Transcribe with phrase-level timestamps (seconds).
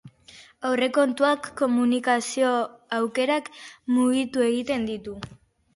[0.69, 3.55] Aurrekontuak komunikazio-aukerak
[3.95, 5.21] mugatu egiten ditu.